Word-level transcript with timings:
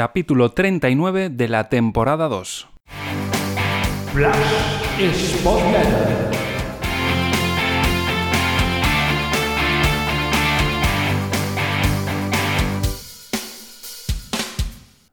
capítulo 0.00 0.52
39 0.52 1.28
de 1.28 1.46
la 1.46 1.68
temporada 1.68 2.26
2. 2.28 2.68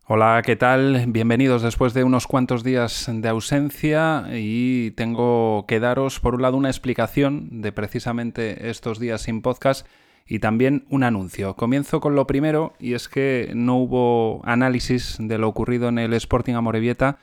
Hola, 0.05 0.41
¿qué 0.45 0.55
tal? 0.55 1.03
Bienvenidos 1.09 1.63
después 1.63 1.93
de 1.93 2.05
unos 2.05 2.25
cuantos 2.25 2.63
días 2.63 3.09
de 3.11 3.27
ausencia 3.27 4.27
y 4.31 4.91
tengo 4.91 5.65
que 5.67 5.81
daros 5.81 6.21
por 6.21 6.35
un 6.35 6.43
lado 6.43 6.55
una 6.55 6.69
explicación 6.69 7.61
de 7.61 7.73
precisamente 7.73 8.69
estos 8.69 8.99
días 8.99 9.23
sin 9.23 9.41
podcast 9.41 9.85
y 10.27 10.39
también 10.39 10.85
un 10.89 11.03
anuncio. 11.03 11.55
Comienzo 11.55 11.99
con 11.99 12.15
lo 12.15 12.27
primero 12.27 12.73
y 12.79 12.93
es 12.93 13.07
que 13.07 13.51
no 13.55 13.77
hubo 13.77 14.41
análisis 14.45 15.17
de 15.19 15.37
lo 15.37 15.47
ocurrido 15.47 15.87
en 15.89 15.99
el 15.99 16.13
Sporting 16.13 16.55
Amorebieta 16.55 17.19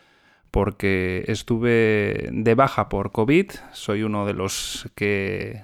porque 0.50 1.24
estuve 1.26 2.28
de 2.32 2.54
baja 2.54 2.88
por 2.88 3.10
COVID, 3.10 3.50
soy 3.72 4.04
uno 4.04 4.24
de 4.24 4.34
los 4.34 4.88
que 4.94 5.62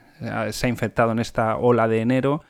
se 0.50 0.66
ha 0.66 0.68
infectado 0.68 1.12
en 1.12 1.20
esta 1.20 1.56
ola 1.56 1.88
de 1.88 2.00
enero 2.00 2.42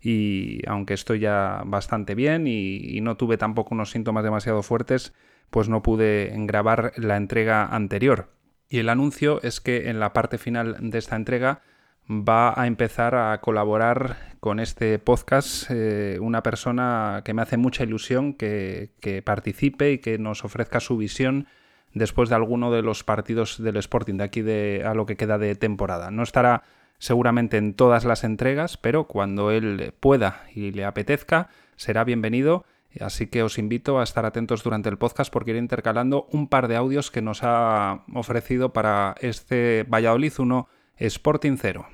y 0.00 0.62
aunque 0.66 0.94
estoy 0.94 1.18
ya 1.18 1.62
bastante 1.66 2.14
bien 2.14 2.46
y, 2.46 3.00
no 3.02 3.16
tuve 3.16 3.36
tampoco 3.36 3.74
unos 3.74 3.90
síntomas 3.90 4.24
demasiado 4.24 4.62
fuertes, 4.62 5.12
pues 5.50 5.68
no 5.68 5.82
pude 5.82 6.32
grabar 6.46 6.92
la 6.96 7.16
entrega 7.16 7.66
anterior. 7.66 8.30
Y 8.68 8.78
el 8.78 8.88
anuncio 8.88 9.42
es 9.42 9.60
que 9.60 9.90
en 9.90 10.00
la 10.00 10.12
parte 10.12 10.38
final 10.38 10.76
de 10.80 10.98
esta 10.98 11.16
entrega 11.16 11.60
va 12.08 12.60
a 12.60 12.66
empezar 12.66 13.14
a 13.14 13.40
colaborar 13.40 14.36
con 14.40 14.58
este 14.58 14.98
podcast 14.98 15.70
eh, 15.70 16.18
una 16.20 16.42
persona 16.42 17.22
que 17.24 17.34
me 17.34 17.42
hace 17.42 17.56
mucha 17.56 17.84
ilusión 17.84 18.34
que, 18.34 18.90
que, 19.00 19.22
participe 19.22 19.92
y 19.92 19.98
que 19.98 20.18
nos 20.18 20.44
ofrezca 20.44 20.80
su 20.80 20.96
visión 20.96 21.46
después 21.92 22.28
de 22.28 22.36
alguno 22.36 22.70
de 22.70 22.82
los 22.82 23.04
partidos 23.04 23.62
del 23.62 23.76
Sporting 23.76 24.14
de 24.14 24.24
aquí 24.24 24.42
de, 24.42 24.82
a 24.86 24.94
lo 24.94 25.06
que 25.06 25.16
queda 25.16 25.38
de 25.38 25.54
temporada. 25.54 26.10
No 26.10 26.22
estará 26.22 26.62
seguramente 26.98 27.56
en 27.56 27.74
todas 27.74 28.04
las 28.04 28.24
entregas, 28.24 28.76
pero 28.76 29.04
cuando 29.04 29.50
él 29.50 29.92
pueda 30.00 30.44
y 30.54 30.70
le 30.72 30.84
apetezca, 30.84 31.48
será 31.76 32.04
bienvenido. 32.04 32.64
Así 33.00 33.28
que 33.28 33.42
os 33.42 33.58
invito 33.58 34.00
a 34.00 34.02
estar 34.02 34.26
atentos 34.26 34.64
durante 34.64 34.88
el 34.88 34.98
podcast 34.98 35.32
porque 35.32 35.50
iré 35.50 35.60
intercalando 35.60 36.26
un 36.32 36.48
par 36.48 36.66
de 36.66 36.76
audios 36.76 37.10
que 37.10 37.22
nos 37.22 37.40
ha 37.42 38.04
ofrecido 38.14 38.72
para 38.72 39.14
este 39.20 39.84
Valladolid 39.88 40.32
1 40.38 40.68
Sporting 41.00 41.56
0. 41.58 41.88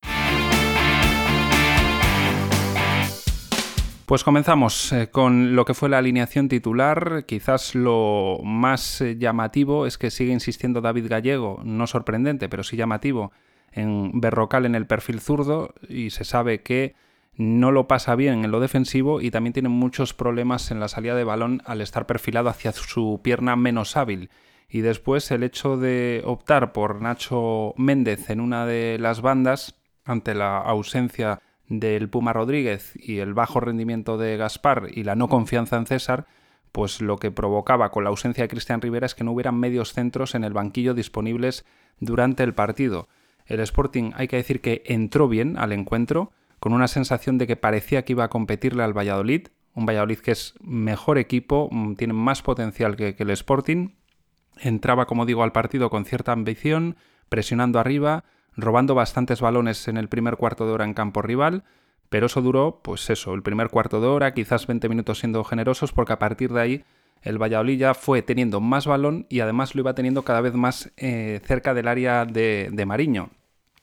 Pues 4.06 4.22
comenzamos 4.22 4.92
eh, 4.92 5.08
con 5.10 5.56
lo 5.56 5.64
que 5.64 5.74
fue 5.74 5.88
la 5.88 5.98
alineación 5.98 6.48
titular. 6.48 7.24
Quizás 7.26 7.74
lo 7.74 8.38
más 8.44 9.00
eh, 9.00 9.16
llamativo 9.18 9.84
es 9.84 9.98
que 9.98 10.12
sigue 10.12 10.32
insistiendo 10.32 10.80
David 10.80 11.08
Gallego, 11.08 11.60
no 11.64 11.88
sorprendente, 11.88 12.48
pero 12.48 12.62
sí 12.62 12.76
llamativo, 12.76 13.32
en 13.72 14.20
Berrocal 14.20 14.64
en 14.64 14.76
el 14.76 14.86
perfil 14.86 15.20
zurdo 15.20 15.74
y 15.88 16.10
se 16.10 16.24
sabe 16.24 16.62
que 16.62 16.94
no 17.34 17.72
lo 17.72 17.88
pasa 17.88 18.14
bien 18.14 18.44
en 18.44 18.50
lo 18.50 18.60
defensivo 18.60 19.20
y 19.20 19.30
también 19.30 19.52
tiene 19.52 19.68
muchos 19.68 20.14
problemas 20.14 20.70
en 20.70 20.78
la 20.78 20.86
salida 20.86 21.14
de 21.14 21.24
balón 21.24 21.62
al 21.66 21.80
estar 21.80 22.06
perfilado 22.06 22.48
hacia 22.48 22.70
su 22.72 23.20
pierna 23.22 23.56
menos 23.56 23.96
hábil. 23.96 24.30
Y 24.68 24.80
después 24.80 25.30
el 25.30 25.42
hecho 25.42 25.76
de 25.76 26.22
optar 26.24 26.72
por 26.72 27.00
Nacho 27.00 27.74
Méndez 27.76 28.30
en 28.30 28.40
una 28.40 28.66
de 28.66 28.98
las 28.98 29.20
bandas 29.20 29.76
ante 30.04 30.34
la 30.34 30.58
ausencia 30.58 31.40
del 31.68 32.08
Puma 32.08 32.32
Rodríguez 32.32 32.92
y 32.96 33.18
el 33.18 33.34
bajo 33.34 33.60
rendimiento 33.60 34.18
de 34.18 34.36
Gaspar 34.36 34.88
y 34.92 35.04
la 35.04 35.16
no 35.16 35.28
confianza 35.28 35.76
en 35.76 35.86
César, 35.86 36.26
pues 36.72 37.00
lo 37.00 37.16
que 37.16 37.30
provocaba 37.30 37.90
con 37.90 38.04
la 38.04 38.10
ausencia 38.10 38.44
de 38.44 38.48
Cristian 38.48 38.80
Rivera 38.80 39.06
es 39.06 39.14
que 39.14 39.24
no 39.24 39.32
hubieran 39.32 39.58
medios 39.58 39.92
centros 39.92 40.34
en 40.34 40.44
el 40.44 40.52
banquillo 40.52 40.94
disponibles 40.94 41.64
durante 42.00 42.42
el 42.42 42.54
partido. 42.54 43.08
El 43.46 43.60
Sporting 43.60 44.12
hay 44.14 44.28
que 44.28 44.36
decir 44.36 44.60
que 44.60 44.82
entró 44.86 45.28
bien 45.28 45.56
al 45.58 45.72
encuentro, 45.72 46.32
con 46.58 46.72
una 46.72 46.88
sensación 46.88 47.38
de 47.38 47.46
que 47.46 47.56
parecía 47.56 48.04
que 48.04 48.12
iba 48.12 48.24
a 48.24 48.30
competirle 48.30 48.82
al 48.82 48.96
Valladolid, 48.96 49.48
un 49.74 49.86
Valladolid 49.86 50.18
que 50.18 50.32
es 50.32 50.54
mejor 50.60 51.18
equipo, 51.18 51.68
mm, 51.70 51.94
tiene 51.94 52.14
más 52.14 52.42
potencial 52.42 52.96
que, 52.96 53.14
el 53.16 53.30
Sporting, 53.30 53.90
entraba, 54.60 55.06
como 55.06 55.26
digo, 55.26 55.42
al 55.42 55.52
partido 55.52 55.90
con 55.90 56.04
cierta 56.04 56.32
ambición, 56.32 56.96
presionando 57.28 57.78
arriba, 57.78 58.24
robando 58.56 58.94
bastantes 58.94 59.40
balones 59.40 59.88
en 59.88 59.96
el 59.96 60.08
primer 60.08 60.36
cuarto 60.36 60.66
de 60.66 60.72
hora 60.72 60.84
en 60.84 60.94
campo 60.94 61.22
rival, 61.22 61.64
pero 62.08 62.26
eso 62.26 62.40
duró, 62.40 62.80
pues 62.82 63.10
eso, 63.10 63.34
el 63.34 63.42
primer 63.42 63.68
cuarto 63.68 64.00
de 64.00 64.06
hora, 64.06 64.34
quizás 64.34 64.66
20 64.66 64.88
minutos 64.88 65.18
siendo 65.18 65.42
generosos, 65.44 65.92
porque 65.92 66.12
a 66.12 66.18
partir 66.18 66.52
de 66.52 66.60
ahí 66.60 66.84
el 67.22 67.38
Valladolid 67.42 67.78
ya 67.78 67.94
fue 67.94 68.22
teniendo 68.22 68.60
más 68.60 68.86
balón 68.86 69.26
y 69.28 69.40
además 69.40 69.74
lo 69.74 69.80
iba 69.80 69.94
teniendo 69.94 70.22
cada 70.22 70.40
vez 70.40 70.54
más 70.54 70.92
eh, 70.96 71.40
cerca 71.44 71.74
del 71.74 71.88
área 71.88 72.24
de, 72.24 72.68
de, 72.72 72.86
Mariño. 72.86 73.30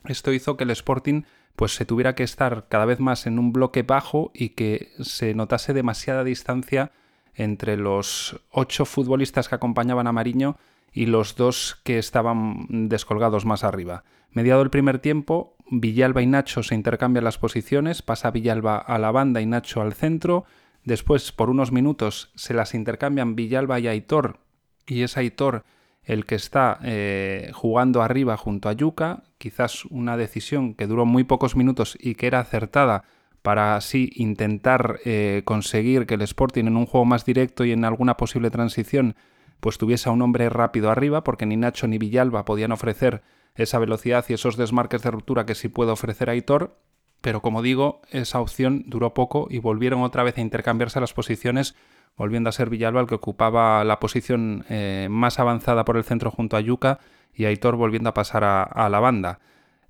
Esto 0.05 0.31
hizo 0.31 0.55
que 0.55 0.63
el 0.63 0.72
Sporting 0.72 1.23
pues 1.55 1.75
se 1.75 1.85
tuviera 1.85 2.16
que 2.16 2.23
estar 2.23 2.67
cada 2.69 2.85
vez 2.85 3.00
más 3.00 3.28
en 3.28 3.40
un 3.40 3.51
bloque 3.51 3.84
bajo 3.84 4.31
y 4.34 4.50
que 4.50 4.91
se 5.01 5.34
notase 5.34 5.73
demasiada 5.73 6.23
distancia 6.23 6.91
entre 7.36 7.78
los 7.78 8.42
ocho 8.52 8.86
futbolistas 8.86 9.50
que 9.50 9.56
acompañaban 9.56 10.08
a 10.08 10.12
Mariño 10.12 10.58
y 10.92 11.08
los 11.08 11.36
dos 11.36 11.80
que 11.84 11.98
estaban 11.98 12.68
descolgados 12.90 13.46
más 13.46 13.64
arriba. 13.64 14.04
Mediado 14.32 14.62
el 14.62 14.70
primer 14.70 15.00
tiempo, 15.00 15.56
Villalba 15.70 16.22
y 16.22 16.28
Nacho 16.28 16.64
se 16.64 16.76
intercambian 16.76 17.24
las 17.24 17.38
posiciones, 17.38 18.02
pasa 18.02 18.32
Villalba 18.32 18.78
a 18.78 18.98
la 19.00 19.12
banda 19.12 19.42
y 19.42 19.46
Nacho 19.46 19.82
al 19.82 19.94
centro, 19.94 20.46
Después, 20.84 21.32
por 21.32 21.50
unos 21.50 21.72
minutos, 21.72 22.32
se 22.36 22.54
las 22.54 22.74
intercambian 22.74 23.36
Villalba 23.36 23.80
y 23.80 23.88
Aitor, 23.88 24.40
y 24.86 25.04
es 25.04 25.18
Aitor 25.18 25.64
el 26.04 26.26
que 26.26 26.36
está 26.36 26.80
eh, 26.84 27.52
jugando 27.54 28.02
arriba 28.02 28.36
junto 28.36 28.68
a 28.68 28.74
Yuca, 28.74 29.24
quizás 29.38 29.86
una 29.86 30.18
decisión 30.18 30.74
que 30.74 30.88
duró 30.88 31.06
muy 31.06 31.24
pocos 31.24 31.56
minutos 31.56 31.98
y 31.98 32.16
que 32.16 32.28
era 32.28 32.40
acertada 32.40 33.06
para 33.44 33.76
así 33.76 34.09
intentar 34.16 35.00
eh, 35.06 35.44
conseguir 35.46 36.08
que 36.08 36.16
el 36.16 36.22
Sporting 36.24 36.66
en 36.66 36.78
un 36.78 36.88
juego 36.88 37.06
más 37.06 37.26
directo 37.26 37.66
y 37.66 37.72
en 37.72 37.86
alguna 37.86 38.18
posible 38.18 38.50
transición 38.50 39.16
pues 39.59 39.78
tuviese 39.78 40.09
a 40.09 40.12
un 40.12 40.22
hombre 40.22 40.50
rápido 40.50 40.90
arriba, 40.90 41.24
porque 41.24 41.46
ni 41.46 41.56
Nacho 41.56 41.88
ni 41.88 41.98
Villalba 41.98 42.44
podían 42.44 42.74
ofrecer 42.74 43.22
esa 43.56 43.80
velocidad 43.80 44.26
y 44.28 44.34
esos 44.34 44.58
desmarques 44.58 45.03
de 45.03 45.12
ruptura 45.12 45.46
que 45.46 45.56
sí 45.56 45.70
puede 45.70 45.92
ofrecer 45.92 46.30
Aitor, 46.30 46.78
pero 47.22 47.42
como 47.42 47.62
digo, 47.62 48.02
esa 48.12 48.42
opción 48.42 48.84
duró 48.88 49.14
poco 49.14 49.48
y 49.50 49.59
volvieron 49.59 50.02
otra 50.02 50.24
vez 50.24 50.38
a 50.38 50.42
intercambiarse 50.42 51.00
las 51.00 51.14
posiciones, 51.14 51.76
volviendo 52.18 52.50
a 52.50 52.52
ser 52.52 52.70
Villalba 52.70 53.00
el 53.00 53.08
que 53.08 53.16
ocupaba 53.16 53.84
la 53.86 54.02
posición 54.02 54.66
eh, 54.68 55.08
más 55.09 55.40
avanzada 55.40 55.86
por 55.86 55.96
el 55.96 56.03
centro 56.03 56.30
junto 56.30 56.58
a 56.58 56.62
Yuca 56.62 57.00
y 57.34 57.46
Aitor 57.46 57.78
volviendo 57.78 58.09
a 58.09 58.14
pasar 58.14 58.44
a, 58.44 58.90
la 58.90 59.00
banda. 59.00 59.40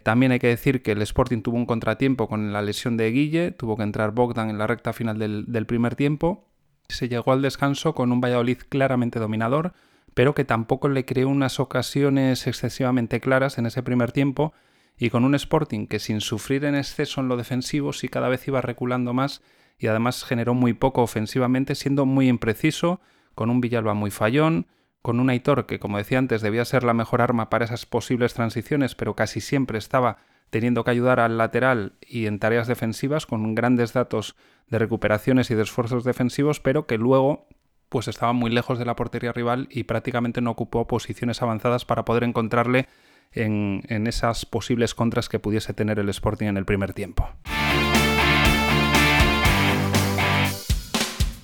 También 0.04 0.34
hay 0.34 0.40
que 0.40 0.48
decir 0.48 0.84
que 0.84 0.92
el 0.92 1.02
Sporting 1.02 1.42
tuvo 1.42 1.56
un 1.56 1.66
contratiempo 1.66 2.28
con 2.28 2.52
la 2.52 2.62
lesión 2.62 2.98
de 2.98 3.10
Guille, 3.10 3.52
tuvo 3.52 3.78
que 3.78 3.84
entrar 3.84 4.12
Bogdan 4.12 4.50
en 4.50 4.58
la 4.58 4.68
recta 4.68 4.92
final 4.92 5.18
del, 5.18 5.66
primer 5.66 5.96
tiempo. 5.96 6.50
Se 6.90 7.08
llegó 7.08 7.32
al 7.32 7.42
descanso 7.42 7.96
con 7.96 8.12
un 8.12 8.20
Valladolid 8.20 8.58
claramente 8.68 9.20
dominador, 9.20 9.74
pero 10.14 10.36
que 10.36 10.44
tampoco 10.44 10.90
le 10.90 11.06
creó 11.06 11.30
unas 11.30 11.62
ocasiones 11.62 12.46
excesivamente 12.48 13.22
claras 13.22 13.58
en 13.58 13.66
ese 13.66 13.82
primer 13.82 14.12
tiempo 14.12 14.54
y 14.98 15.10
con 15.10 15.24
un 15.24 15.36
Sporting 15.36 15.88
que 15.88 16.00
sin 16.00 16.20
sufrir 16.20 16.66
en 16.66 16.76
exceso 16.76 17.22
en 17.22 17.30
lo 17.30 17.38
defensivo 17.38 17.94
sí 17.94 18.10
cada 18.10 18.28
vez 18.28 18.48
iba 18.48 18.62
reculando 18.62 19.14
más 19.14 19.42
y 19.80 19.88
además 19.88 20.24
generó 20.24 20.54
muy 20.54 20.74
poco 20.74 21.02
ofensivamente, 21.02 21.76
siendo 21.76 22.06
muy 22.06 22.28
impreciso, 22.28 23.02
con 23.36 23.50
un 23.50 23.62
Villalba 23.62 23.94
muy 23.94 24.12
fallón, 24.12 24.68
con 25.04 25.20
un 25.20 25.30
Aitor 25.30 25.68
que, 25.68 25.80
como 25.80 25.98
decía 25.98 26.18
antes, 26.18 26.42
debía 26.42 26.66
ser 26.66 26.84
la 26.84 26.94
mejor 26.94 27.22
arma 27.22 27.50
para 27.50 27.66
esas 27.66 27.86
posibles 27.86 28.34
transiciones, 28.34 28.96
pero 28.96 29.16
casi 29.16 29.42
siempre 29.42 29.78
estaba 29.78 30.18
teniendo 30.50 30.84
que 30.84 30.92
ayudar 30.92 31.20
al 31.20 31.38
lateral 31.38 31.94
y 32.02 32.26
en 32.26 32.40
tareas 32.40 32.68
defensivas, 32.68 33.26
con 33.26 33.54
grandes 33.54 33.92
datos 33.92 34.36
de 34.70 34.80
recuperaciones 34.80 35.52
y 35.52 35.56
de 35.56 35.64
esfuerzos 35.64 36.06
defensivos, 36.06 36.62
pero 36.62 36.88
que 36.88 36.98
luego 36.98 37.48
pues 37.90 38.08
estaba 38.08 38.34
muy 38.34 38.50
lejos 38.50 38.80
de 38.80 38.86
la 38.86 38.96
portería 38.96 39.34
rival 39.34 39.68
y 39.70 39.84
prácticamente 39.84 40.42
no 40.42 40.52
ocupó 40.52 40.88
posiciones 40.88 41.42
avanzadas 41.42 41.86
para 41.86 42.06
poder 42.06 42.24
encontrarle 42.24 42.88
en, 43.34 43.84
esas 44.08 44.46
posibles 44.46 44.96
contras 44.96 45.28
que 45.28 45.40
pudiese 45.40 45.74
tener 45.74 46.00
el 46.00 46.10
Sporting 46.10 46.48
en 46.48 46.58
el 46.58 46.66
primer 46.66 46.94
tiempo. 46.94 47.30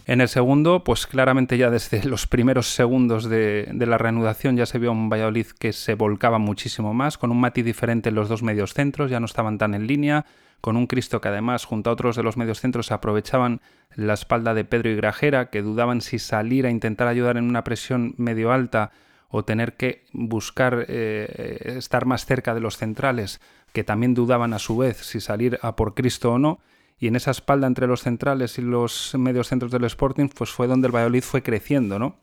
En 0.09 0.21
el 0.21 0.27
segundo, 0.27 0.83
pues 0.83 1.06
claramente 1.06 1.56
ya 1.59 1.69
desde 1.69 2.03
los 2.09 2.25
primeros 2.25 2.73
segundos 2.73 3.29
de, 3.29 3.69
la 3.71 4.00
reanudación 4.00 4.57
ya 4.57 4.65
se 4.65 4.79
vio 4.79 4.91
un 4.91 5.07
Valladolid 5.07 5.45
que 5.59 5.71
se 5.71 5.94
volcaba 5.94 6.39
muchísimo 6.39 6.95
más, 6.95 7.19
con 7.19 7.29
un 7.29 7.39
matiz 7.39 7.63
diferente 7.63 8.09
en 8.09 8.15
los 8.15 8.27
dos 8.27 8.41
medios 8.41 8.73
centros, 8.73 9.11
ya 9.11 9.19
no 9.19 9.27
estaban 9.27 9.59
tan 9.59 9.75
en 9.75 9.85
línea, 9.85 10.25
con 10.61 10.77
un 10.77 10.88
Cristo 10.88 11.21
que 11.21 11.27
además 11.27 11.63
junto 11.65 11.91
a 11.91 11.94
otros 11.94 12.15
de 12.15 12.23
los 12.23 12.38
medios 12.38 12.59
centros 12.59 12.91
aprovechaban 12.91 13.61
la 13.94 14.15
espalda 14.15 14.56
de 14.56 14.65
Pedro 14.65 14.89
y 14.89 14.95
Grajera, 14.95 15.51
que 15.51 15.61
dudaban 15.61 16.01
si 16.01 16.17
salir 16.17 16.65
a 16.65 16.71
intentar 16.71 17.07
ayudar 17.07 17.38
en 17.38 17.44
una 17.44 17.63
presión 17.63 18.15
medio 18.17 18.51
alta 18.51 18.89
o 19.27 19.45
tener 19.45 19.77
que 19.77 20.06
buscar 20.11 20.88
eh, 20.88 21.75
estar 21.77 22.07
más 22.07 22.25
cerca 22.25 22.56
de 22.56 22.61
los 22.61 22.77
centrales, 22.77 23.41
que 23.73 23.83
también 23.83 24.15
dudaban 24.15 24.53
a 24.53 24.59
su 24.59 24.75
vez 24.75 24.97
si 24.97 25.19
salir 25.19 25.59
a 25.61 25.75
por 25.75 25.94
Cristo 25.94 26.31
o 26.31 26.39
no, 26.39 26.61
y 27.00 27.07
en 27.07 27.16
esa 27.16 27.31
espalda 27.31 27.68
entre 27.68 27.88
los 27.88 28.01
centrales 28.01 28.57
y 28.57 28.62
los 28.62 29.16
medios 29.18 29.48
centros 29.48 29.72
del 29.72 29.86
Sporting, 29.86 30.28
pues 30.28 30.50
fue 30.50 30.68
donde 30.68 30.88
el 30.88 30.96
Valladolid 30.96 31.24
fue 31.24 31.42
creciendo, 31.42 31.98
¿no? 31.98 32.18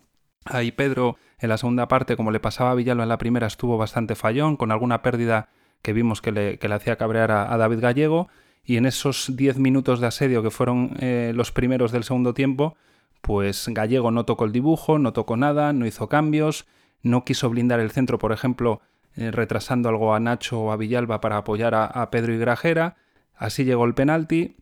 Ahí 0.44 0.70
Pedro 0.70 1.16
en 1.38 1.48
la 1.48 1.58
segunda 1.58 1.88
parte, 1.88 2.16
como 2.16 2.30
le 2.30 2.40
pasaba 2.40 2.70
a 2.70 2.74
Villalba 2.74 3.02
en 3.02 3.08
la 3.08 3.18
primera, 3.18 3.46
estuvo 3.46 3.76
bastante 3.78 4.14
fallón, 4.14 4.56
con 4.56 4.70
alguna 4.70 5.02
pérdida 5.02 5.48
que 5.82 5.92
vimos 5.92 6.22
que 6.22 6.32
le, 6.32 6.58
hacía 6.72 6.96
cabrear 6.96 7.30
a, 7.30 7.56
David 7.56 7.80
Gallego, 7.80 8.28
y 8.64 8.76
en 8.76 8.86
esos 8.86 9.36
10 9.36 9.58
minutos 9.58 10.00
de 10.00 10.08
asedio 10.08 10.42
que 10.42 10.50
fueron 10.50 10.96
eh, 11.00 11.32
los 11.34 11.52
primeros 11.52 11.92
del 11.92 12.04
segundo 12.04 12.34
tiempo, 12.34 12.76
pues 13.20 13.66
Gallego 13.68 14.10
no 14.10 14.24
tocó 14.24 14.44
el 14.44 14.52
dibujo, 14.52 14.98
no 14.98 15.12
tocó 15.12 15.36
nada, 15.36 15.72
no 15.72 15.86
hizo 15.86 16.08
cambios, 16.08 16.66
no 17.02 17.24
quiso 17.24 17.50
blindar 17.50 17.80
el 17.80 17.90
centro, 17.90 18.18
por 18.18 18.32
ejemplo, 18.32 18.80
eh, 19.16 19.30
retrasando 19.30 19.88
algo 19.88 20.14
a 20.14 20.20
Nacho 20.20 20.60
o 20.60 20.72
a 20.72 20.76
Villalba 20.76 21.20
para 21.20 21.38
apoyar 21.38 21.74
a, 21.74 22.10
Pedro 22.10 22.34
y 22.34 22.38
Grajera. 22.38 22.96
Así 23.34 23.64
llegó 23.64 23.84
el 23.84 23.94
penalti. 23.94 24.56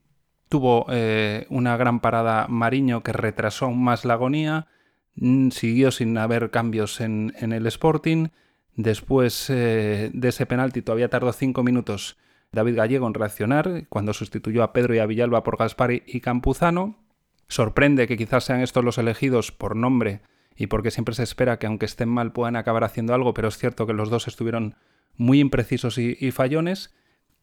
Tuvo 0.48 0.86
eh, 0.90 1.46
una 1.50 1.76
gran 1.76 2.00
parada 2.00 2.46
Mariño 2.48 3.02
que 3.02 3.12
retrasó 3.12 3.66
aún 3.66 3.82
más 3.82 4.04
la 4.04 4.14
agonía. 4.14 4.66
Mm, 5.16 5.50
siguió 5.50 5.90
sin 5.90 6.16
haber 6.18 6.50
cambios 6.50 7.00
en, 7.00 7.32
el 7.40 7.66
Sporting. 7.66 8.28
Después 8.76 9.48
eh, 9.50 10.10
de 10.12 10.28
ese 10.28 10.46
penalti 10.46 10.82
todavía 10.82 11.08
tardó 11.08 11.32
cinco 11.32 11.62
minutos 11.62 12.16
David 12.52 12.76
Gallego 12.76 13.06
en 13.06 13.14
reaccionar 13.14 13.86
cuando 13.88 14.12
sustituyó 14.12 14.62
a 14.62 14.72
Pedro 14.72 14.94
y 14.94 14.98
a 14.98 15.06
Villalba 15.06 15.42
por 15.42 15.56
Gaspari 15.56 16.02
y 16.06 16.20
Campuzano. 16.20 16.98
Sorprende 17.48 18.06
que 18.06 18.16
quizás 18.16 18.44
sean 18.44 18.60
estos 18.60 18.84
los 18.84 18.98
elegidos 18.98 19.52
por 19.52 19.76
nombre 19.76 20.22
y 20.56 20.68
porque 20.68 20.90
siempre 20.90 21.14
se 21.14 21.24
espera 21.24 21.58
que 21.58 21.66
aunque 21.66 21.86
estén 21.86 22.08
mal 22.08 22.32
puedan 22.32 22.56
acabar 22.56 22.84
haciendo 22.84 23.14
algo, 23.14 23.34
pero 23.34 23.48
es 23.48 23.58
cierto 23.58 23.86
que 23.86 23.92
los 23.92 24.08
dos 24.08 24.28
estuvieron 24.28 24.76
muy 25.16 25.40
imprecisos 25.40 25.98
y, 25.98 26.30
fallones. 26.30 26.94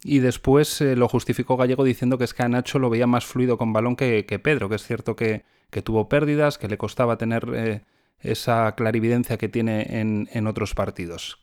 Y 0.04 0.20
después 0.20 0.82
eh, 0.82 0.96
lo 0.96 1.08
justificó 1.08 1.58
Gallego 1.58 1.84
diciendo 1.84 2.18
que 2.18 2.24
es 2.24 2.34
que 2.34 2.44
a 2.44 2.50
Nacho 2.50 2.80
lo 2.80 2.90
veía 2.90 3.08
más 3.08 3.26
fluido 3.26 3.58
con 3.58 3.74
balón 3.74 3.96
que, 3.96 4.24
Pedro, 4.44 4.68
que 4.68 4.76
es 4.76 4.84
cierto 4.84 5.16
que, 5.16 5.44
tuvo 5.84 6.10
pérdidas, 6.10 6.58
que 6.58 6.68
le 6.68 6.78
costaba 6.78 7.18
tener 7.18 7.48
eh, 7.54 7.82
esa 8.20 8.74
clarividencia 8.76 9.38
que 9.38 9.48
tiene 9.50 10.00
en, 10.00 10.48
otros 10.48 10.74
partidos. 10.74 11.40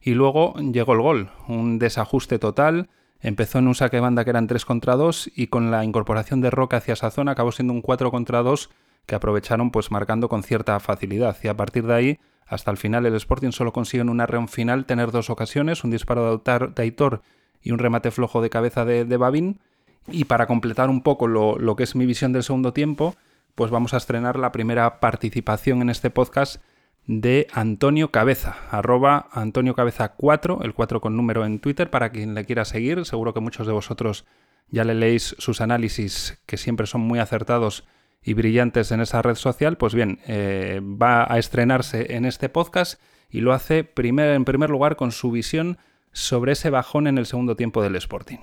Y 0.00 0.14
luego 0.14 0.54
llegó 0.56 0.94
el 0.94 1.00
gol, 1.00 1.30
un 1.46 1.78
desajuste 1.78 2.40
total. 2.40 2.90
Empezó 3.20 3.60
en 3.60 3.68
un 3.68 3.76
saque 3.76 3.98
de 3.98 4.00
banda 4.00 4.24
que 4.24 4.30
eran 4.30 4.48
3 4.48 4.64
contra 4.64 4.96
2 4.96 5.30
y 5.36 5.46
con 5.46 5.70
la 5.70 5.84
incorporación 5.84 6.40
de 6.40 6.50
Roca 6.50 6.78
hacia 6.78 6.94
esa 6.94 7.12
zona 7.12 7.32
acabó 7.32 7.52
siendo 7.52 7.72
un 7.72 7.82
4 7.82 8.10
contra 8.10 8.42
2 8.42 8.70
que 9.06 9.14
aprovecharon 9.14 9.70
pues 9.70 9.92
marcando 9.92 10.28
con 10.28 10.42
cierta 10.42 10.78
facilidad 10.80 11.36
y 11.42 11.48
a 11.48 11.56
partir 11.56 11.86
de 11.86 11.94
ahí 11.94 12.18
hasta 12.46 12.70
el 12.72 12.76
final 12.76 13.06
el 13.06 13.14
Sporting 13.14 13.52
solo 13.52 13.72
consigue 13.72 14.00
en 14.00 14.08
una 14.08 14.26
reunión 14.26 14.48
final 14.48 14.86
tener 14.86 15.12
dos 15.12 15.30
ocasiones, 15.30 15.84
un 15.84 15.90
disparo 15.90 16.38
de 16.38 16.82
Aitor 16.82 17.22
y 17.62 17.72
un 17.72 17.78
remate 17.78 18.10
flojo 18.10 18.42
de 18.42 18.50
cabeza 18.50 18.84
de, 18.84 19.16
Babín 19.16 19.60
y 20.08 20.24
para 20.24 20.46
completar 20.46 20.90
un 20.90 21.02
poco 21.02 21.26
lo, 21.26 21.76
que 21.76 21.84
es 21.84 21.94
mi 21.94 22.06
visión 22.06 22.32
del 22.32 22.42
segundo 22.42 22.72
tiempo 22.72 23.14
pues 23.54 23.70
vamos 23.70 23.94
a 23.94 23.98
estrenar 23.98 24.38
la 24.38 24.52
primera 24.52 25.00
participación 25.00 25.82
en 25.82 25.90
este 25.90 26.10
podcast 26.10 26.62
de 27.06 27.48
Antonio 27.52 28.10
Cabeza, 28.10 28.56
arroba 28.70 29.28
Antonio 29.32 29.74
Cabeza 29.74 30.14
4, 30.16 30.60
el 30.62 30.72
4 30.72 31.00
con 31.00 31.16
número 31.16 31.44
en 31.44 31.58
Twitter 31.58 31.90
para 31.90 32.10
quien 32.10 32.34
le 32.34 32.44
quiera 32.44 32.64
seguir. 32.64 33.04
Seguro 33.04 33.34
que 33.34 33.40
muchos 33.40 33.66
de 33.66 33.72
vosotros 33.72 34.24
ya 34.70 34.84
le 34.84 34.94
leéis 34.94 35.34
sus 35.38 35.60
análisis 35.60 36.40
que 36.46 36.56
siempre 36.56 36.86
son 36.86 37.02
muy 37.02 37.18
acertados 37.18 37.84
y 38.22 38.34
brillantes 38.34 38.92
en 38.92 39.00
esa 39.00 39.20
red 39.20 39.34
social, 39.34 39.76
pues 39.76 39.94
bien, 39.94 40.20
eh, 40.26 40.80
va 40.82 41.30
a 41.30 41.38
estrenarse 41.38 42.14
en 42.14 42.24
este 42.24 42.48
podcast 42.48 43.00
y 43.28 43.40
lo 43.40 43.52
hace 43.52 43.90
en 43.96 44.44
primer 44.44 44.70
lugar 44.70 44.96
con 44.96 45.10
su 45.10 45.30
visión 45.30 45.78
sobre 46.12 46.52
ese 46.52 46.70
bajón 46.70 47.06
en 47.06 47.18
el 47.18 47.26
segundo 47.26 47.56
tiempo 47.56 47.82
del 47.82 47.96
Sporting. 47.96 48.38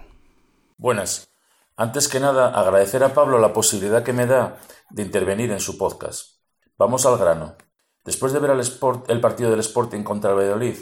Buenas. 0.77 1.29
Antes 1.75 2.07
que 2.07 2.19
nada, 2.19 2.49
agradecer 2.49 3.03
a 3.03 3.13
Pablo 3.13 3.39
la 3.39 3.53
posibilidad 3.53 4.03
que 4.03 4.13
me 4.13 4.25
da 4.25 4.57
de 4.89 5.03
intervenir 5.03 5.51
en 5.51 5.59
su 5.59 5.77
podcast. 5.77 6.39
Vamos 6.77 7.05
al 7.05 7.17
grano. 7.17 7.55
Después 8.03 8.33
de 8.33 8.39
ver 8.39 8.51
el, 8.51 8.61
el 9.07 9.21
partido 9.21 9.51
del 9.51 9.59
Sporting 9.59 10.03
contra 10.03 10.31
el 10.31 10.37
Valladolid, 10.37 10.77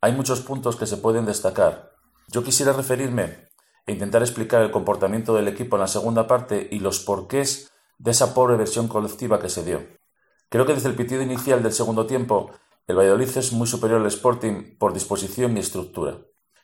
hay 0.00 0.12
muchos 0.12 0.40
puntos 0.40 0.76
que 0.76 0.86
se 0.86 0.98
pueden 0.98 1.24
destacar. 1.24 1.92
Yo 2.28 2.44
quisiera 2.44 2.72
referirme 2.72 3.48
e 3.86 3.92
intentar 3.92 4.22
explicar 4.22 4.62
el 4.62 4.70
comportamiento 4.70 5.34
del 5.34 5.48
equipo 5.48 5.76
en 5.76 5.80
la 5.80 5.88
segunda 5.88 6.26
parte 6.26 6.68
y 6.70 6.80
los 6.80 7.00
porqués 7.00 7.72
de 7.98 8.10
esa 8.10 8.34
pobre 8.34 8.56
versión 8.56 8.88
colectiva 8.88 9.40
que 9.40 9.48
se 9.48 9.64
dio. 9.64 9.84
Creo 10.48 10.66
que 10.66 10.74
desde 10.74 10.88
el 10.88 10.96
pitido 10.96 11.22
inicial 11.22 11.62
del 11.62 11.72
segundo 11.72 12.06
tiempo, 12.06 12.50
el 12.86 12.96
Valladolid 12.96 13.36
es 13.36 13.52
muy 13.52 13.66
superior 13.66 14.00
al 14.00 14.06
Sporting 14.06 14.78
por 14.78 14.92
disposición 14.92 15.56
y 15.56 15.60
estructura. 15.60 16.18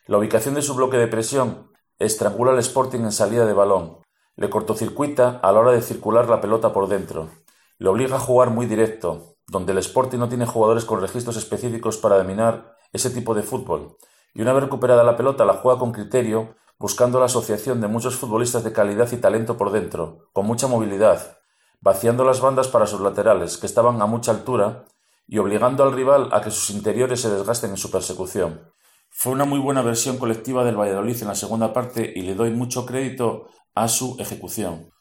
La 0.07 0.17
ubicación 0.17 0.55
de 0.55 0.61
su 0.61 0.73
bloque 0.73 0.97
de 0.97 1.07
presión 1.07 1.71
estrangula 1.99 2.53
al 2.53 2.59
Sporting 2.59 3.01
en 3.01 3.11
salida 3.11 3.45
de 3.45 3.51
balón, 3.51 3.97
le 4.37 4.49
cortocircuita 4.49 5.41
a 5.43 5.51
la 5.51 5.59
hora 5.59 5.71
de 5.73 5.81
circular 5.81 6.29
la 6.29 6.39
pelota 6.39 6.71
por 6.71 6.87
dentro, 6.87 7.29
le 7.77 7.89
obliga 7.89 8.15
a 8.15 8.19
jugar 8.19 8.51
muy 8.51 8.67
directo, 8.67 9.35
donde 9.47 9.73
el 9.73 9.79
Sporting 9.79 10.17
no 10.17 10.29
tiene 10.29 10.45
jugadores 10.45 10.85
con 10.85 11.01
registros 11.01 11.35
específicos 11.35 11.97
para 11.97 12.17
dominar 12.17 12.77
ese 12.93 13.09
tipo 13.09 13.33
de 13.33 13.43
fútbol, 13.43 13.97
y 14.33 14.41
una 14.41 14.53
vez 14.53 14.63
recuperada 14.63 15.03
la 15.03 15.17
pelota 15.17 15.43
la 15.43 15.55
juega 15.55 15.79
con 15.79 15.91
criterio 15.91 16.55
buscando 16.79 17.19
la 17.19 17.25
asociación 17.25 17.81
de 17.81 17.87
muchos 17.87 18.15
futbolistas 18.15 18.63
de 18.63 18.71
calidad 18.71 19.11
y 19.11 19.17
talento 19.17 19.57
por 19.57 19.71
dentro, 19.71 20.29
con 20.31 20.45
mucha 20.45 20.67
movilidad, 20.67 21.37
vaciando 21.81 22.23
las 22.23 22.39
bandas 22.39 22.69
para 22.69 22.87
sus 22.87 23.01
laterales, 23.01 23.57
que 23.57 23.67
estaban 23.67 24.01
a 24.01 24.05
mucha 24.05 24.31
altura, 24.31 24.85
y 25.27 25.37
obligando 25.37 25.83
al 25.83 25.93
rival 25.93 26.29
a 26.31 26.41
que 26.41 26.51
sus 26.51 26.69
interiores 26.69 27.21
se 27.21 27.29
desgasten 27.29 27.71
en 27.71 27.77
su 27.77 27.91
persecución. 27.91 28.71
Fue 29.09 29.31
una 29.31 29.45
muy 29.45 29.59
buena 29.59 29.81
versión 29.81 30.17
colectiva 30.17 30.63
del 30.63 30.79
Valladolid 30.79 31.21
en 31.21 31.27
la 31.27 31.35
segunda 31.35 31.73
parte 31.73 32.11
y 32.15 32.21
le 32.21 32.35
doy 32.35 32.51
mucho 32.51 32.85
crédito 32.85 33.47
a 33.75 33.87
su 33.87 34.15
ejecución. 34.19 34.91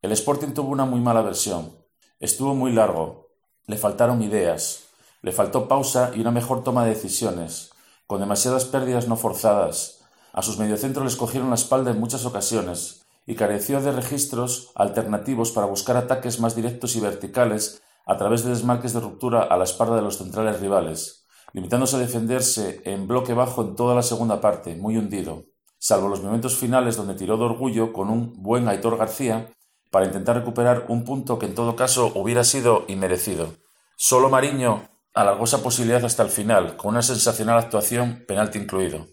El 0.00 0.12
Sporting 0.12 0.52
tuvo 0.52 0.70
una 0.70 0.84
muy 0.84 1.00
mala 1.00 1.22
versión. 1.22 1.76
Estuvo 2.18 2.54
muy 2.54 2.72
largo, 2.72 3.28
le 3.66 3.76
faltaron 3.76 4.22
ideas, 4.22 4.88
le 5.22 5.32
faltó 5.32 5.68
pausa 5.68 6.10
y 6.14 6.20
una 6.20 6.30
mejor 6.30 6.64
toma 6.64 6.84
de 6.84 6.90
decisiones, 6.90 7.70
con 8.06 8.20
demasiadas 8.20 8.64
pérdidas 8.64 9.08
no 9.08 9.16
forzadas, 9.16 10.02
a 10.32 10.40
sus 10.40 10.58
mediocentros 10.58 11.04
les 11.04 11.16
cogieron 11.16 11.50
la 11.50 11.56
espalda 11.56 11.90
en 11.90 12.00
muchas 12.00 12.24
ocasiones 12.24 13.02
y 13.26 13.34
careció 13.34 13.80
de 13.82 13.92
registros 13.92 14.70
alternativos 14.74 15.52
para 15.52 15.66
buscar 15.66 15.96
ataques 15.96 16.40
más 16.40 16.56
directos 16.56 16.96
y 16.96 17.00
verticales 17.00 17.82
a 18.06 18.16
través 18.16 18.44
de 18.44 18.50
desmarques 18.50 18.92
de 18.92 19.00
ruptura 19.00 19.42
a 19.42 19.56
la 19.56 19.64
espalda 19.64 19.96
de 19.96 20.02
los 20.02 20.18
centrales 20.18 20.60
rivales, 20.60 21.26
limitándose 21.52 21.96
a 21.96 22.00
defenderse 22.00 22.80
en 22.84 23.06
bloque 23.06 23.34
bajo 23.34 23.62
en 23.62 23.76
toda 23.76 23.94
la 23.94 24.02
segunda 24.02 24.40
parte, 24.40 24.74
muy 24.74 24.96
hundido, 24.96 25.44
salvo 25.78 26.08
los 26.08 26.22
momentos 26.22 26.56
finales 26.56 26.96
donde 26.96 27.14
tiró 27.14 27.36
de 27.36 27.44
orgullo 27.44 27.92
con 27.92 28.08
un 28.08 28.42
buen 28.42 28.68
Aitor 28.68 28.96
García 28.96 29.50
para 29.90 30.06
intentar 30.06 30.36
recuperar 30.36 30.86
un 30.88 31.04
punto 31.04 31.38
que 31.38 31.46
en 31.46 31.54
todo 31.54 31.76
caso 31.76 32.12
hubiera 32.14 32.44
sido 32.44 32.84
inmerecido. 32.88 33.52
Solo 33.96 34.30
Mariño 34.30 34.88
alargó 35.14 35.44
esa 35.44 35.62
posibilidad 35.62 36.04
hasta 36.04 36.22
el 36.22 36.30
final, 36.30 36.76
con 36.76 36.90
una 36.92 37.02
sensacional 37.02 37.58
actuación, 37.58 38.24
penalti 38.26 38.58
incluido. 38.58 39.06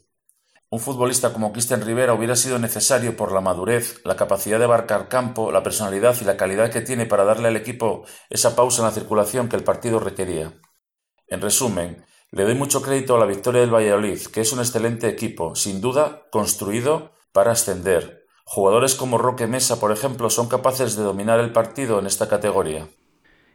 Un 0.72 0.80
futbolista 0.80 1.34
como 1.34 1.52
Cristian 1.52 1.82
Rivera 1.82 2.14
hubiera 2.14 2.36
sido 2.36 2.60
necesario 2.60 3.18
por 3.18 3.32
la 3.32 3.42
madurez, 3.42 4.02
la 4.06 4.16
capacidad 4.16 4.60
de 4.60 4.66
abarcar 4.66 5.08
campo, 5.08 5.52
la 5.52 5.64
personalidad 5.64 6.16
y 6.22 6.26
la 6.26 6.38
calidad 6.38 6.72
que 6.72 6.82
tiene 6.82 7.08
para 7.08 7.24
darle 7.24 7.48
al 7.48 7.56
equipo 7.56 8.06
esa 8.30 8.56
pausa 8.56 8.84
en 8.84 8.86
la 8.86 8.94
circulación 8.94 9.50
que 9.50 9.56
el 9.56 9.64
partido 9.64 10.00
requería. 10.00 10.54
En 11.28 11.42
resumen, 11.42 12.06
le 12.30 12.44
doy 12.44 12.54
mucho 12.54 12.84
crédito 12.84 13.16
a 13.16 13.20
la 13.20 13.26
victoria 13.26 13.62
del 13.62 13.74
Valladolid, 13.74 14.22
que 14.28 14.42
es 14.42 14.54
un 14.54 14.60
excelente 14.60 15.08
equipo, 15.08 15.56
sin 15.56 15.82
duda 15.82 16.28
construido 16.32 17.14
para 17.32 17.54
ascender. 17.54 18.28
Jugadores 18.46 18.94
como 18.94 19.18
Roque 19.18 19.48
Mesa, 19.48 19.80
por 19.80 19.92
ejemplo, 19.92 20.30
son 20.30 20.50
capaces 20.50 20.96
de 20.96 21.02
dominar 21.02 21.40
el 21.40 21.52
partido 21.52 21.98
en 21.98 22.06
esta 22.06 22.30
categoría. 22.30 22.88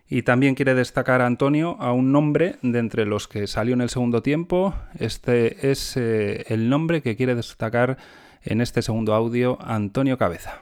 Y 0.08 0.22
también 0.22 0.54
quiere 0.54 0.74
destacar 0.74 1.22
Antonio 1.22 1.76
a 1.80 1.92
un 1.92 2.12
nombre 2.12 2.56
de 2.62 2.78
entre 2.78 3.06
los 3.06 3.26
que 3.26 3.46
salió 3.46 3.74
en 3.74 3.80
el 3.80 3.88
segundo 3.88 4.22
tiempo. 4.22 4.74
Este 4.98 5.70
es 5.70 5.96
eh, 5.96 6.44
el 6.48 6.68
nombre 6.68 7.00
que 7.02 7.16
quiere 7.16 7.34
destacar 7.34 7.96
en 8.42 8.60
este 8.60 8.82
segundo 8.82 9.14
audio 9.14 9.58
Antonio 9.62 10.18
Cabeza. 10.18 10.60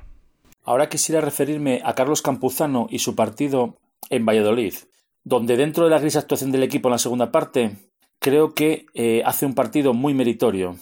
Ahora 0.64 0.88
quisiera 0.88 1.20
referirme 1.20 1.82
a 1.84 1.94
Carlos 1.94 2.22
Campuzano 2.22 2.86
y 2.88 3.00
su 3.00 3.16
partido 3.16 3.78
en 4.10 4.24
Valladolid, 4.24 4.74
donde 5.24 5.56
dentro 5.56 5.84
de 5.84 5.90
la 5.90 5.98
gris 5.98 6.16
actuación 6.16 6.52
del 6.52 6.62
equipo 6.62 6.88
en 6.88 6.92
la 6.92 6.98
segunda 6.98 7.32
parte, 7.32 7.76
creo 8.20 8.54
que 8.54 8.86
eh, 8.94 9.22
hace 9.26 9.44
un 9.44 9.54
partido 9.54 9.92
muy 9.92 10.14
meritorio. 10.14 10.76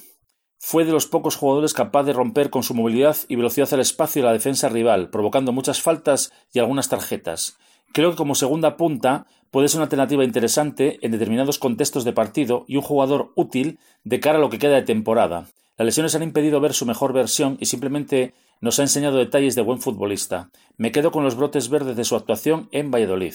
Fue 0.59 0.85
de 0.85 0.93
los 0.93 1.07
pocos 1.07 1.37
jugadores 1.37 1.73
capaz 1.73 2.03
de 2.03 2.13
romper 2.13 2.51
con 2.51 2.63
su 2.63 2.75
movilidad 2.75 3.17
y 3.29 3.37
velocidad 3.37 3.73
el 3.73 3.81
espacio 3.81 4.23
la 4.23 4.35
defensa 4.35 4.69
rival, 4.69 5.09
provocando 5.09 5.53
muchas 5.53 5.81
faltas 5.81 6.31
y 6.53 6.59
algunas 6.59 6.91
tarjetas. 6.91 7.57
Creo 7.93 8.11
que 8.11 8.17
como 8.17 8.35
segunda 8.35 8.77
punta 8.77 9.27
puede 9.51 9.69
ser 9.69 9.79
una 9.79 9.85
alternativa 9.85 10.25
interesante 10.25 10.99
en 11.03 11.13
determinados 11.13 11.59
contextos 11.59 12.05
de 12.05 12.13
partido 12.13 12.65
y 12.69 12.77
un 12.77 12.83
jugador 12.83 13.33
útil 13.35 13.79
de 14.05 14.21
cara 14.21 14.39
a 14.39 14.41
lo 14.41 14.51
que 14.51 14.59
queda 14.59 14.77
de 14.77 14.83
temporada. 14.83 15.47
Las 15.77 15.87
lesiones 15.87 16.15
han 16.15 16.23
impedido 16.23 16.61
ver 16.61 16.75
su 16.75 16.87
mejor 16.87 17.13
versión 17.13 17.57
y 17.59 17.67
simplemente 17.67 18.35
nos 18.61 18.79
ha 18.79 18.83
enseñado 18.83 19.17
detalles 19.17 19.55
de 19.55 19.63
buen 19.63 19.81
futbolista. 19.81 20.51
Me 20.77 20.93
quedo 20.93 21.11
con 21.11 21.25
los 21.25 21.37
brotes 21.37 21.69
verdes 21.69 21.97
de 21.97 22.05
su 22.05 22.17
actuación 22.17 22.69
en 22.71 22.91
Valladolid. 22.91 23.35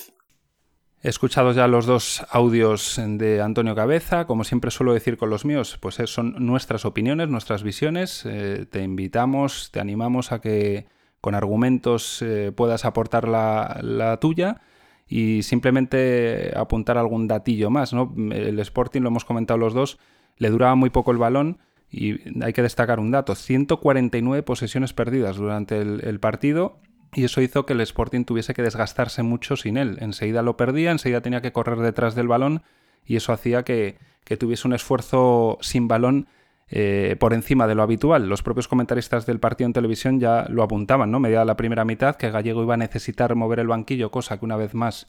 Escuchados 1.02 1.56
ya 1.56 1.68
los 1.68 1.86
dos 1.86 2.26
audios 2.32 3.00
de 3.00 3.42
Antonio 3.42 3.76
Cabeza, 3.76 4.26
como 4.26 4.44
siempre 4.44 4.72
suelo 4.72 4.94
decir 4.94 5.18
con 5.18 5.30
los 5.30 5.46
míos, 5.46 5.78
pues 5.80 5.96
son 6.06 6.36
nuestras 6.40 6.86
opiniones, 6.86 7.30
nuestras 7.30 7.62
visiones. 7.62 8.24
Eh, 8.26 8.66
te 8.72 8.82
invitamos, 8.82 9.70
te 9.72 9.80
animamos 9.80 10.32
a 10.32 10.40
que 10.40 10.88
con 11.26 11.34
argumentos 11.34 12.22
eh, 12.22 12.52
puedas 12.56 12.86
aportar 12.86 13.28
la, 13.28 14.20
tuya 14.22 14.62
y 15.08 15.42
simplemente 15.42 16.54
apuntar 16.56 17.00
algún 17.00 17.28
datillo 17.28 17.72
más. 17.72 17.94
¿no? 17.94 18.14
El 18.32 18.60
Sporting, 18.60 19.02
lo 19.02 19.08
hemos 19.08 19.26
comentado 19.26 19.58
los 19.58 19.74
dos, 19.74 19.98
le 20.38 20.52
duraba 20.52 20.76
muy 20.76 20.92
poco 20.92 21.12
el 21.12 21.18
balón 21.18 21.58
y 21.90 22.20
hay 22.44 22.54
que 22.54 22.62
destacar 22.62 23.00
un 23.00 23.10
dato, 23.10 23.34
149 23.34 24.44
posesiones 24.44 24.94
perdidas 24.94 25.38
durante 25.38 25.82
el, 25.82 26.20
partido 26.20 26.78
y 27.12 27.24
eso 27.24 27.42
hizo 27.42 27.66
que 27.66 27.74
el 27.74 27.82
Sporting 27.82 28.26
tuviese 28.26 28.54
que 28.54 28.62
desgastarse 28.62 29.24
mucho 29.24 29.56
sin 29.56 29.78
él. 29.78 29.98
Enseguida 30.02 30.44
lo 30.44 30.58
perdía, 30.58 30.92
enseguida 30.92 31.22
tenía 31.22 31.42
que 31.42 31.52
correr 31.52 31.80
detrás 31.80 32.14
del 32.14 32.28
balón 32.28 32.62
y 33.04 33.16
eso 33.16 33.34
hacía 33.34 33.64
que, 33.64 33.98
que 34.26 34.38
tuviese 34.38 34.68
un 34.68 34.76
esfuerzo 34.76 35.58
sin 35.62 35.88
balón 35.88 36.28
eh, 36.68 37.16
por 37.20 37.34
encima 37.34 37.68
de 37.68 37.76
lo 37.76 37.84
habitual. 37.84 38.28
Los 38.28 38.42
propios 38.42 38.68
comentaristas 38.68 39.26
del 39.26 39.40
partido 39.40 39.68
en 39.68 39.74
televisión 39.74 40.20
ya 40.20 40.46
lo 40.50 40.64
apuntaban, 40.64 41.12
¿no? 41.12 41.20
Mediada 41.20 41.46
la 41.46 41.58
primera 41.58 41.86
mitad, 41.86 42.16
que 42.16 42.32
Gallego 42.32 42.64
iba 42.64 42.74
a 42.74 42.78
necesitar 42.78 43.36
mover 43.36 43.60
el 43.60 43.68
banquillo, 43.68 44.12
cosa 44.12 44.38
que 44.38 44.46
una 44.46 44.58
vez 44.58 44.74
más 44.74 45.08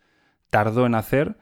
tardó 0.50 0.86
en 0.86 0.94
hacer. 0.94 1.36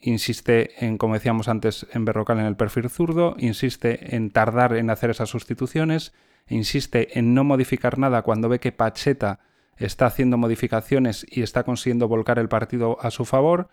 Insiste 0.00 0.84
en, 0.84 0.98
como 0.98 1.14
decíamos 1.14 1.48
antes, 1.48 1.86
en 1.92 2.04
Berrocal 2.04 2.38
en 2.38 2.46
el 2.46 2.56
perfil 2.56 2.88
zurdo, 2.88 3.34
insiste 3.38 4.14
en 4.14 4.30
tardar 4.30 4.76
en 4.76 4.88
hacer 4.88 5.10
esas 5.10 5.28
sustituciones, 5.28 6.14
insiste 6.48 7.18
en 7.18 7.34
no 7.34 7.44
modificar 7.44 7.98
nada 7.98 8.22
cuando 8.22 8.48
ve 8.48 8.60
que 8.60 8.72
Pacheta 8.72 9.40
está 9.76 10.06
haciendo 10.06 10.38
modificaciones 10.38 11.26
y 11.28 11.42
está 11.42 11.64
consiguiendo 11.64 12.06
volcar 12.06 12.38
el 12.38 12.48
partido 12.48 12.98
a 13.00 13.10
su 13.10 13.24
favor. 13.24 13.68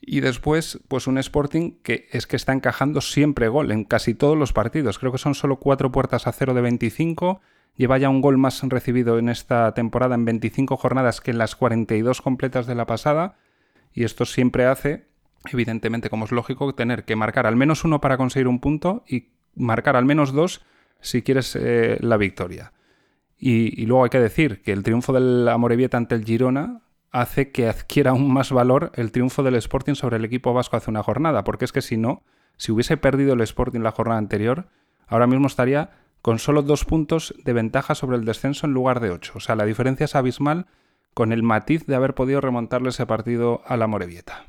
Y 0.00 0.20
después, 0.20 0.80
pues 0.88 1.06
un 1.06 1.18
Sporting 1.18 1.72
que 1.82 2.08
es 2.10 2.26
que 2.26 2.36
está 2.36 2.52
encajando 2.52 3.00
siempre 3.00 3.48
gol 3.48 3.72
en 3.72 3.84
casi 3.84 4.14
todos 4.14 4.36
los 4.36 4.52
partidos. 4.52 4.98
Creo 4.98 5.12
que 5.12 5.18
son 5.18 5.34
solo 5.34 5.56
cuatro 5.56 5.90
puertas 5.90 6.26
a 6.26 6.32
cero 6.32 6.54
de 6.54 6.60
25. 6.60 7.40
Lleva 7.76 7.98
ya 7.98 8.08
un 8.08 8.20
gol 8.20 8.38
más 8.38 8.62
recibido 8.62 9.18
en 9.18 9.28
esta 9.28 9.72
temporada 9.74 10.14
en 10.14 10.24
25 10.24 10.76
jornadas 10.76 11.20
que 11.20 11.30
en 11.30 11.38
las 11.38 11.56
42 11.56 12.22
completas 12.22 12.66
de 12.66 12.74
la 12.74 12.86
pasada. 12.86 13.36
Y 13.92 14.04
esto 14.04 14.24
siempre 14.26 14.66
hace, 14.66 15.06
evidentemente, 15.50 16.10
como 16.10 16.26
es 16.26 16.32
lógico, 16.32 16.74
tener 16.74 17.04
que 17.04 17.16
marcar 17.16 17.46
al 17.46 17.56
menos 17.56 17.84
uno 17.84 18.00
para 18.00 18.16
conseguir 18.16 18.48
un 18.48 18.60
punto 18.60 19.04
y 19.08 19.28
marcar 19.54 19.96
al 19.96 20.04
menos 20.04 20.32
dos 20.32 20.62
si 21.00 21.22
quieres 21.22 21.56
eh, 21.56 21.98
la 22.00 22.16
victoria. 22.16 22.72
Y, 23.38 23.82
y, 23.82 23.86
luego 23.86 24.04
hay 24.04 24.10
que 24.10 24.20
decir 24.20 24.62
que 24.62 24.72
el 24.72 24.82
triunfo 24.82 25.12
del 25.12 25.46
Amorebieta 25.48 25.98
ante 25.98 26.14
el 26.14 26.24
Girona 26.24 26.80
hace 27.20 27.50
que 27.50 27.66
adquiera 27.66 28.10
aún 28.10 28.30
más 28.30 28.52
valor 28.52 28.92
el 28.94 29.10
triunfo 29.10 29.42
del 29.42 29.54
Sporting 29.54 29.94
sobre 29.94 30.16
el 30.16 30.24
equipo 30.24 30.52
vasco 30.52 30.76
hace 30.76 30.90
una 30.90 31.02
jornada, 31.02 31.44
porque 31.44 31.64
es 31.64 31.72
que 31.72 31.80
si 31.80 31.96
no, 31.96 32.22
si 32.58 32.72
hubiese 32.72 32.98
perdido 32.98 33.32
el 33.32 33.40
Sporting 33.40 33.80
la 33.80 33.90
jornada 33.90 34.18
anterior, 34.18 34.68
ahora 35.06 35.26
mismo 35.26 35.46
estaría 35.46 35.90
con 36.20 36.38
solo 36.38 36.60
dos 36.60 36.84
puntos 36.84 37.34
de 37.42 37.54
ventaja 37.54 37.94
sobre 37.94 38.18
el 38.18 38.26
descenso 38.26 38.66
en 38.66 38.74
lugar 38.74 39.00
de 39.00 39.10
ocho. 39.10 39.32
O 39.36 39.40
sea, 39.40 39.56
la 39.56 39.64
diferencia 39.64 40.04
es 40.04 40.14
abismal 40.14 40.66
con 41.14 41.32
el 41.32 41.42
matiz 41.42 41.86
de 41.86 41.94
haber 41.94 42.14
podido 42.14 42.42
remontarle 42.42 42.90
ese 42.90 43.06
partido 43.06 43.62
a 43.66 43.78
la 43.78 43.86
Morevieta. 43.86 44.44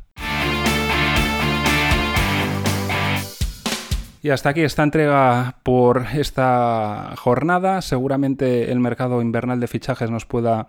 Y 4.22 4.30
hasta 4.30 4.50
aquí 4.50 4.62
esta 4.62 4.84
entrega 4.84 5.60
por 5.64 6.08
esta 6.14 7.14
jornada. 7.18 7.82
Seguramente 7.82 8.74
el 8.74 8.82
mercado 8.82 9.22
invernal 9.22 9.62
de 9.62 9.68
fichajes 9.68 10.12
nos 10.12 10.26
pueda 10.26 10.68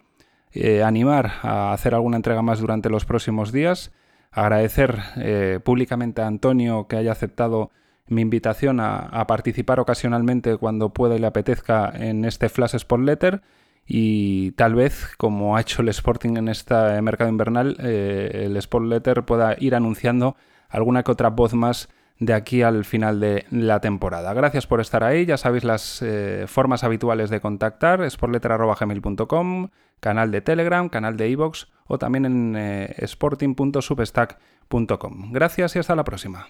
eh, 0.53 0.83
animar 0.83 1.33
a 1.43 1.73
hacer 1.73 1.95
alguna 1.95 2.17
entrega 2.17 2.43
más 2.43 2.61
durante 2.61 2.91
los 2.91 3.05
próximos 3.05 3.53
días. 3.53 3.93
Agradecer 4.31 4.99
eh, 5.17 5.61
públicamente 5.63 6.23
a 6.23 6.27
Antonio 6.27 6.87
que 6.89 6.97
haya 6.97 7.13
aceptado 7.13 7.71
mi 8.07 8.23
invitación 8.23 8.81
a, 8.81 9.27
participar 9.27 9.81
ocasionalmente 9.81 10.57
cuando 10.57 10.91
pueda 10.91 11.17
y 11.17 11.19
le 11.19 11.27
apetezca 11.27 11.93
en 11.95 12.25
este 12.25 12.49
Flash 12.49 12.75
Sport 12.75 13.03
Letter 13.03 13.43
y 13.87 14.53
tal 14.53 14.75
vez, 14.75 15.15
como 15.17 15.57
ha 15.57 15.61
hecho 15.61 15.83
el 15.83 15.89
Sporting 15.89 16.37
en 16.37 16.49
este 16.49 17.01
mercado 17.03 17.31
invernal, 17.31 17.77
eh, 17.81 18.45
el 18.45 18.57
Sport 18.57 18.87
Letter 18.87 19.25
pueda 19.25 19.57
ir 19.59 19.75
anunciando 19.75 20.37
alguna 20.69 21.03
que 21.03 21.13
otra 21.13 21.31
voz 21.31 21.55
más 21.55 21.89
de 22.19 22.35
aquí 22.35 22.63
al 22.63 22.85
final 22.85 23.21
de 23.21 23.47
la 23.51 23.81
temporada. 23.81 24.35
Gracias 24.35 24.67
por 24.67 24.81
estar 24.81 25.05
ahí, 25.05 25.25
ya 25.27 25.37
sabéis 25.37 25.63
las 25.65 26.03
eh, 26.03 26.45
formas 26.47 26.85
habituales 26.85 27.29
de 27.31 27.41
contactar, 27.41 28.09
sportletter.gmail.com, 28.11 29.69
canal 30.01 30.31
de 30.31 30.41
Telegram, 30.41 30.89
canal 30.89 31.17
de 31.17 31.29
iVoox 31.31 31.67
o 31.87 31.99
también 31.99 32.25
en 32.25 32.55
eh, 32.57 32.95
sporting.substack.com. 32.99 35.33
Gracias 35.33 35.75
y 35.77 35.79
hasta 35.79 35.95
la 35.95 36.05
próxima. 36.05 36.49